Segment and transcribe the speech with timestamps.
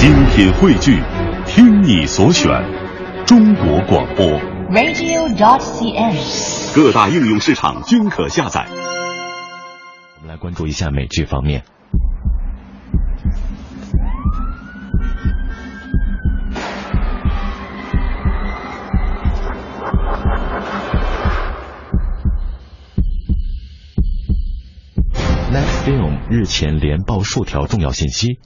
[0.00, 0.98] 精品汇聚，
[1.44, 2.50] 听你所选，
[3.26, 4.26] 中国广播。
[4.70, 6.74] radio.cn。
[6.74, 8.66] 各大应用市场均可下载。
[8.70, 11.64] 我们来关注一下美剧方面。
[26.30, 28.38] 日前连爆数条重要信息，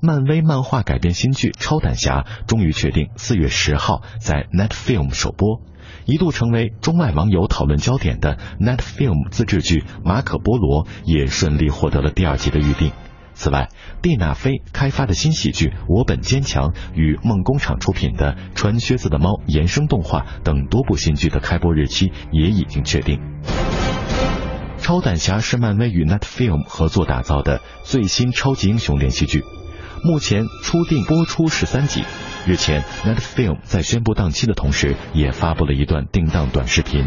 [0.00, 5.60] 漫威漫画改编新剧《超胆侠》终于确定四月十号在 Netfilm 首播。
[6.04, 12.92] 一度成为中外网友讨论焦点的 Netfilm 自制剧《马可波罗》也顺利获得了第二季的预定。
[13.34, 13.68] 此外，
[14.02, 23.20] 蒂娜菲开发的新喜剧《我本坚强》与梦工厂出品的《穿靴子的猫》衍生动画等多部新剧的开播日期也已经确定。
[24.82, 29.44] 超胆侠是漫威与 Netfilm 合作打造的最新超级英雄连续剧，
[30.02, 32.02] 目前初定播出十三集。
[32.46, 37.06] 日前，Netfilm 在宣布档期的同时，也发布了一段定档短视频。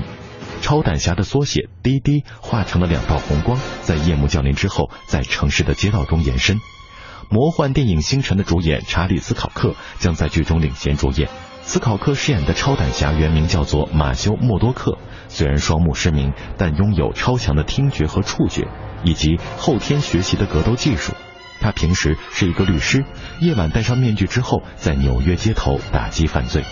[0.62, 6.62] 超胆侠的缩写“滴滴”化成了两道红光，在夜幕降临之后，在城市的街道中延伸。
[7.30, 11.30] 魔幻电影《星辰》的主演查理斯考克将在剧中领衔主演。
[11.64, 14.98] 斯考克饰演的超胆侠原名叫做马修·默多克，
[15.36, 18.70] 虽然双目失明，但拥有超强的听觉和触觉，
[19.04, 21.12] 以及后天学习的格斗技术。
[21.60, 23.04] 他平时是一个律师，
[23.42, 26.64] 夜晚戴上面具之后，在纽约街头打击犯罪。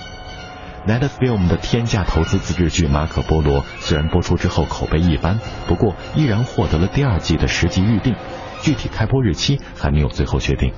[0.87, 8.15] Netfilm 的天价投资自制剧《马可波罗》虽然播出之后口碑一般，不过依然获得了第二季的十集预定，
[8.61, 10.71] 具体开播日期还没有最后确定。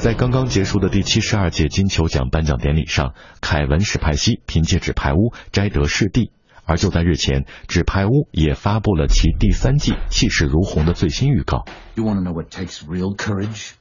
[0.00, 3.12] 在刚刚结束的第七十二届金球奖颁奖典礼上，
[3.42, 5.16] 凯文·史派西凭借《纸牌屋》
[5.52, 6.32] 摘得视帝。
[6.64, 11.66] 而就在日前，《纸牌屋》也发布了其第三季气势如虹的最新预告。
[11.96, 13.72] You want to know what takes real courage?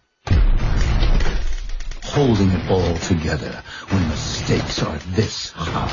[2.04, 5.88] Holding it all together when the stakes are this high.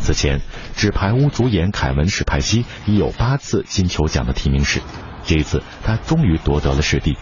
[0.00, 0.38] 此前，
[0.74, 4.80] 《纸牌屋》主演凯文·史派西已有八次金球奖的提名史，
[5.26, 7.18] 这一次他终于夺得了视帝。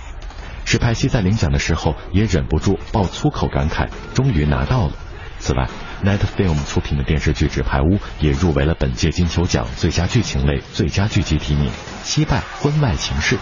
[0.70, 4.92] 史派西在领奖的时候也忍不住爆粗口感慨，终于拿到了。
[5.40, 5.68] 此外
[6.04, 11.72] ，Netfilm 出品的电视剧《纸牌屋》也入围了本届金球奖最佳剧情类最佳剧集提名，
[12.04, 13.34] 惜败《婚外情事》。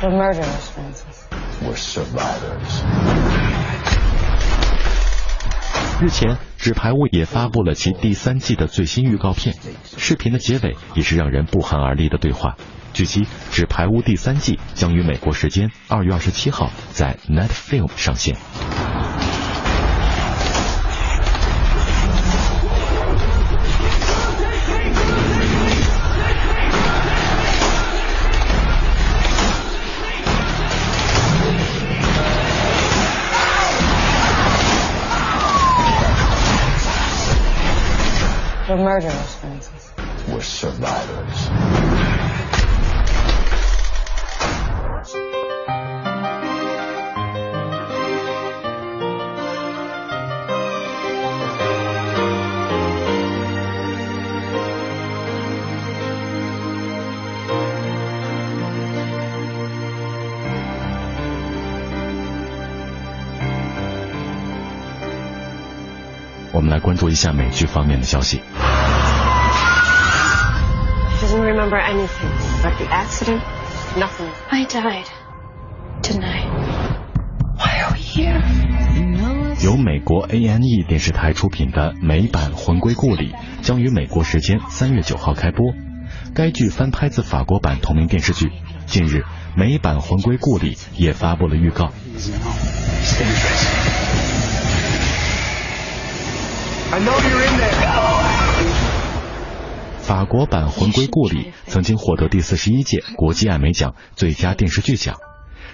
[0.00, 1.24] The murderers, Francis.
[1.64, 2.82] We're survivors.
[6.02, 9.54] 日前，《纸牌屋》也发布了其第三季的最新预告片，
[9.96, 12.56] 视频的结尾也是让人不寒而栗的对话。
[12.98, 13.20] 据悉，
[13.52, 18.36] 《纸牌屋》第三季将于美国时间二月二十七号在 Netfilm 上线。
[38.68, 39.92] We're murderers, Francis.
[40.26, 41.87] We're survivors.
[66.68, 68.42] 们来关注一下美剧方面的消息。
[71.20, 72.30] Doesn't remember anything.
[72.62, 73.40] But the accident?
[73.96, 74.28] Nothing.
[74.50, 75.06] I died
[76.02, 76.46] tonight.
[77.56, 78.42] Why are we here?
[79.64, 85.72] 由美国 A&E 电视台出品的美版《魂归故里》将于美国时间三月九号开播。
[86.34, 88.52] 该剧翻拍自法国版同名电视剧。
[88.86, 89.24] 近日，
[89.56, 91.90] 美版《魂归故里》也发布了预告。
[100.00, 105.16] 法国版《魂归故里》曾经获得第四十一届国际艾美奖最佳电视剧奖。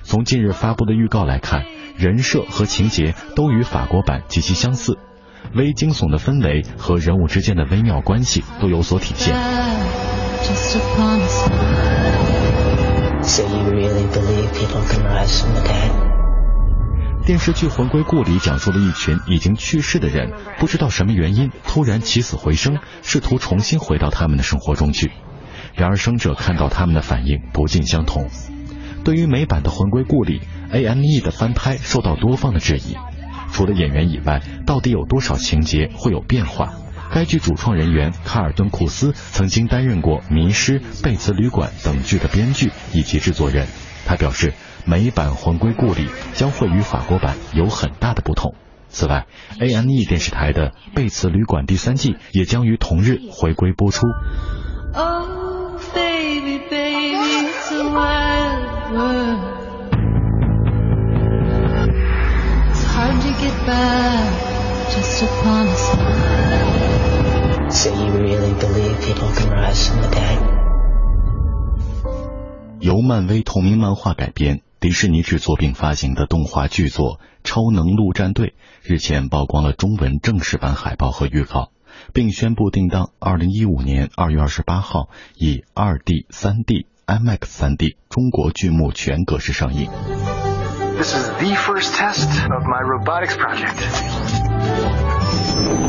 [0.03, 1.65] 从近日发布的预告来看，
[1.97, 4.99] 人设和情节都与法国版极其相似，
[5.55, 9.35] 微惊悚的氛围和人物之间的微妙关系都有所体现。
[9.35, 13.23] Just upon a smile.
[13.23, 16.14] So you really believe people can rise from the dead?
[17.27, 25.11] 电视剧《魂归故里》讲述了一群已经去世的人，不知道什么原因突然起死回生，试图重新回到他们的生活中去。
[25.75, 28.29] 然而生者看到他们的反应不尽相同。
[29.05, 32.95] 对于美版的《魂归故里》，AME 的翻拍受到多方的质疑。
[33.51, 36.75] 除了演员以外，到底有多少情节会有变化？
[37.11, 43.67] 该剧主创人员卡尔顿·库斯曾经担任过《迷失》《贝茨旅馆》等剧的编剧以及制作人。
[44.05, 44.53] 他表示，
[44.87, 48.55] 美版魂归故里将会与法国版有很大的不同。
[48.89, 49.27] 此外
[49.59, 54.07] ，AME 电视台的《贝茨旅馆》第三季也将于同日回归播出。
[54.95, 59.41] Oh, baby, baby, it's a wild world.
[62.71, 64.21] It's hard to get by
[64.95, 67.71] just upon a smile.
[67.71, 70.39] So you really believe people can rise from the dead?
[72.81, 74.64] 由漫威同名漫画改编。
[74.85, 78.49] 迪士尼制作并发行的动画剧作《超能陆战队》
[78.83, 81.71] 日前曝光了中文正式版海报和预告，
[82.13, 89.91] 并宣布定档二零一五年二月二十八号以二 D、三 D、IMAX 三 D 中国剧目全格式上映。
[90.99, 93.81] This is the first test of my robotics project.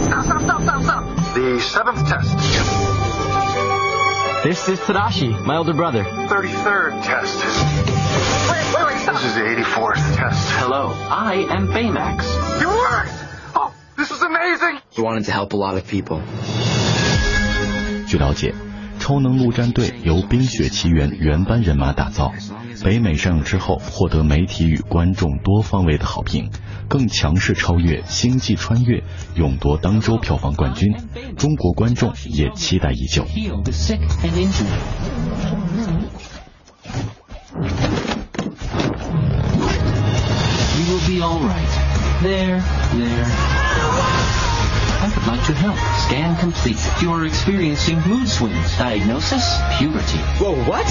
[0.05, 1.03] Stop, stop, stop, stop, stop.
[1.33, 2.31] The seventh test.
[4.45, 6.05] This is Tadashi, my older brother.
[6.29, 7.43] 33rd test.
[10.85, 12.27] Hello, I am Baymax.
[12.61, 13.09] You worked!
[13.55, 14.81] Oh, this is amazing!
[14.91, 16.21] He wanted to help a lot of people.
[18.07, 18.53] 据了解，
[19.01, 22.31] 《超能陆战队》由《冰雪奇缘》原班人马打造，
[22.83, 26.51] 北美上映之后获得媒体与观众多方位的好评，
[26.87, 28.99] 更强势超越《星际穿越》，
[29.33, 30.93] 勇夺当周票房冠军。
[31.35, 33.25] 中国观众也期待已久。
[41.25, 41.73] All right.
[42.21, 42.61] There,
[42.93, 43.25] there.
[45.01, 45.77] I would like to help.
[46.05, 46.77] Scan complete.
[47.01, 48.77] You are experiencing mood swings.
[48.77, 49.43] Diagnosis:
[49.77, 50.19] puberty.
[50.39, 50.85] Whoa, what?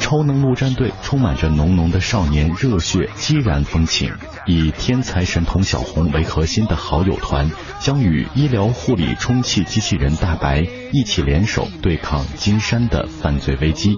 [0.00, 4.12] 超能陆战队充满着浓浓的少年热血激燃风情，
[4.46, 13.96] 以天才神童小红为核心的好友团将与医疗护理充气机器人大白一起联手对抗金山的犯罪危机。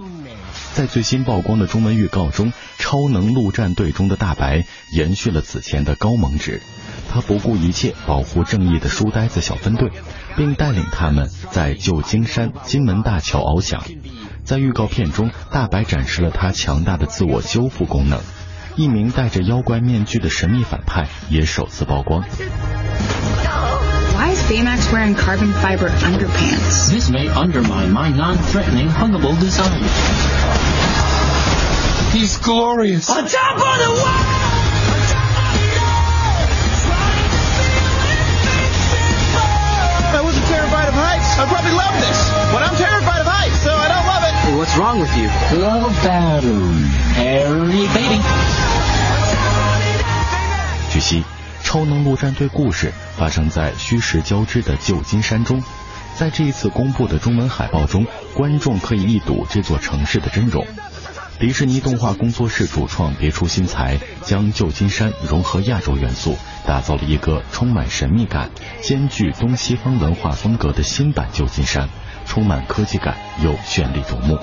[0.75, 6.63] 在最新曝光的中文预告中，超能陆战队中的大白延续了此前的高萌值，
[7.11, 9.91] 他不顾一切保护正义的书呆子小分队，
[10.37, 13.83] 并带领他们在旧金山金门大桥翱翔。
[14.45, 18.21] 在预告片中，大白展示了他强大的自我修复功能。
[18.75, 22.25] 一名戴着妖怪面具的神秘反派也首次曝光。
[24.53, 26.91] Why is Baymax wearing carbon fiber underpants?
[26.91, 29.81] This may undermine my non-threatening, huggable design.
[32.13, 33.09] He's glorious.
[33.09, 34.29] On top of the world!
[40.13, 41.39] I wasn't terrified of heights.
[41.39, 42.31] I probably love this.
[42.53, 44.35] But I'm terrified of heights, so I don't love it.
[44.37, 45.29] Hey, what's wrong with you?
[45.63, 46.53] Love battery.
[47.17, 48.21] Harry baby.
[50.93, 51.21] 据悉，
[51.73, 55.63] 《超能陆战队》故事发生在虚实交织的旧金山中。
[56.15, 60.67] 在这一次公布的中文海报中，观众可以一睹这座城市的真容。
[61.41, 66.37] 迪士尼动画工作室主创别出心裁，将旧金山融合亚洲元素，
[66.67, 68.51] 打造了一个充满神秘感、
[68.83, 71.89] 兼具东西方文化风格的新版旧金山，
[72.27, 74.39] 充满科技感又绚丽夺目。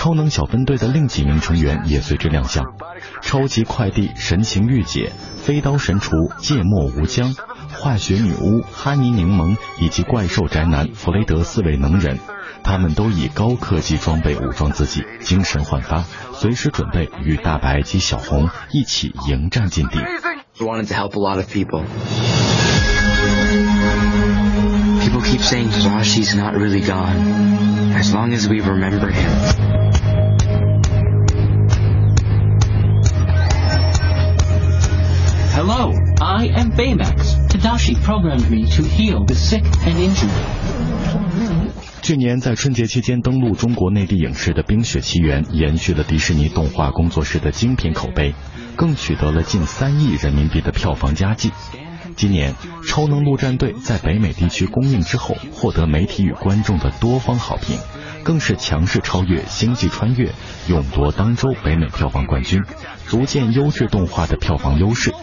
[0.00, 2.64] 超能小分队的另几名成员也随之亮相，
[3.20, 7.34] 超级快递神情御姐、飞刀神厨芥末无疆、
[7.68, 12.18] 化学女巫哈尼柠檬以及怪兽宅男弗雷德四位能人。
[12.64, 19.98] 他们都以高科技装备武装自己，精神焕发，随时准备与大白及小红一起迎战禁地。
[20.56, 21.84] He wanted to help a lot of people.
[25.02, 27.92] People keep saying Tadashi's not really gone.
[27.94, 29.79] As long as we remember him.
[36.22, 37.48] I am Baymax.
[37.48, 40.28] Tadashi programmed me to heal the sick and injured.
[42.02, 48.34] 去年在春节期间登陆中国内地影视的《冰雪奇缘》延续了迪士尼动画工作室的精品口碑，
[48.76, 51.52] 更取得了近三亿人民币的票房佳绩。
[52.16, 52.52] 今年，
[52.86, 57.78] 《超能陆战队》在北美地区公映之后，获得媒体与观众的多方好评，
[58.24, 60.26] 更是强势超越《星际穿越》，
[60.68, 62.62] 勇夺当周北美票房冠军，
[63.06, 65.14] 逐渐优质动画的票房优势。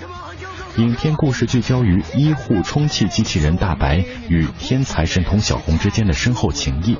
[0.77, 6.95] 影片故事聚焦于医护充气机器人大白与天才神童小红之间的深厚情谊。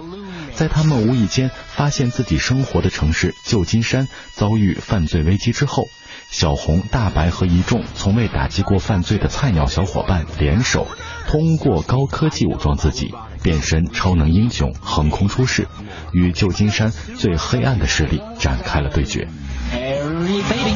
[0.56, 5.84] 在他们无意间发现自己生活的城市旧金山遭遇犯罪危机之后，
[6.32, 10.88] 小红、大白和一众从未打击过犯罪的菜鸟小伙伴联手，
[11.28, 15.68] 通过高科技武装自己，变身超能英雄，横空出世，
[16.14, 19.28] 与旧金山最黑暗的势力展开了对决。
[19.72, 20.76] Harry baby.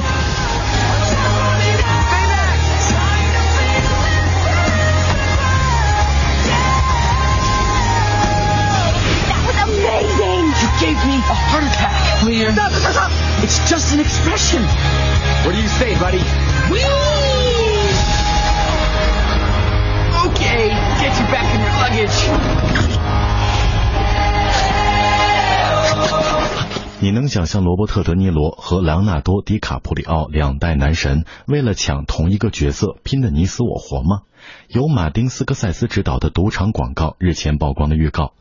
[27.03, 34.21] 你能想象罗伯特·德尼罗和莱昂纳多·迪卡普里奥两代男神为了抢同一个角色拼得你死我活吗？
[34.67, 38.33] 由马丁·斯科塞斯执导的赌场广告日前曝光的预告，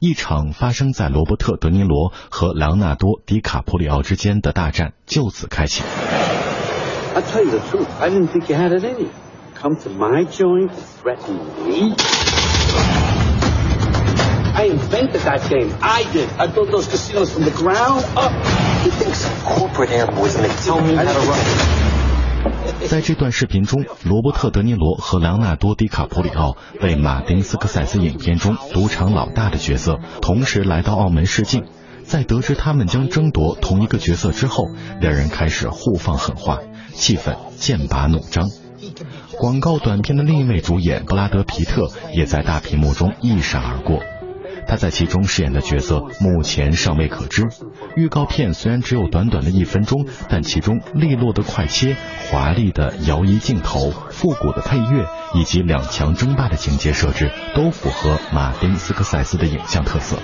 [0.00, 5.84] 一场发生在罗伯特·德尼罗和莱昂纳多·迪卡普里奥之间的大战就此开启。
[9.60, 10.70] Come to my joint,
[11.02, 11.34] threaten
[11.66, 11.96] me.
[14.58, 15.72] I invented that game.
[15.80, 16.28] I did.
[16.36, 18.32] I built those casinos from the ground up.
[18.82, 22.88] He thinks corporate airboy's gonna tell me how to run.
[22.88, 31.64] 在这段视频中，罗伯特·德尼罗和莱昂纳多·迪卡普里奥为马丁·斯科塞斯影片中赌场老大的角色同时来到澳门试镜。
[32.04, 34.64] 在得知他们将争夺同一个角色之后，
[35.00, 36.58] 两人开始互放狠话，
[36.92, 38.48] 气氛剑拔弩张。
[39.38, 44.00] 广告短片的另一位主演布拉德·皮特也在大屏幕中一闪而过。
[44.68, 47.48] 他在其中饰演的角色目前尚未可知。
[47.96, 51.96] 预告片虽然只有短短的一分钟，但其中利落的快切、
[52.30, 60.16] 华丽的摇移镜头、复古的配乐以及两强争霸的情节设置，都符合马丁斯科塞斯的影像特色。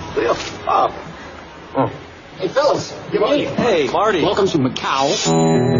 [2.37, 2.91] Hey, fellas.
[3.11, 4.21] Hey, hey, Marty.
[4.21, 5.74] Welcome to Macau.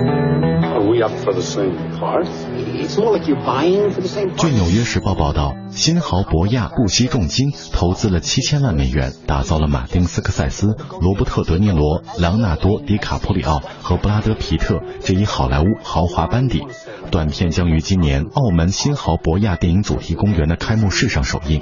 [4.38, 16.64] 据《纽约时报》报道，新豪博亚不惜重金，投资了七千万美元，打造了马丁·斯科塞斯、罗伯特·德尼罗、朗纳多·迪卡普里奥和布拉德·皮特这一好莱坞豪华班底。
[17.12, 21.62] 短片将于今年澳门新豪博亚电影主题公园的开幕式上首映。